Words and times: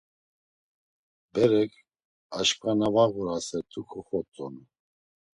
Berek, 1.31 1.71
aşǩva 2.37 2.71
na 2.79 2.87
var 2.93 3.09
ğurasert̆u 3.15 3.81
koxvotzonu. 3.89 4.63